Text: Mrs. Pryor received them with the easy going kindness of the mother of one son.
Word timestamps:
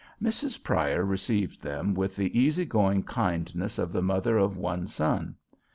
Mrs. 0.19 0.63
Pryor 0.63 1.05
received 1.05 1.61
them 1.61 1.93
with 1.93 2.15
the 2.15 2.35
easy 2.35 2.65
going 2.65 3.03
kindness 3.03 3.77
of 3.77 3.93
the 3.93 4.01
mother 4.01 4.35
of 4.35 4.57
one 4.57 4.87
son. 4.87 5.35